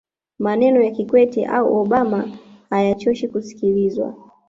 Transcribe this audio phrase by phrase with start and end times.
[0.39, 2.29] maneno ya kikwete au obama
[2.69, 4.15] hayachoshi kusikilizwa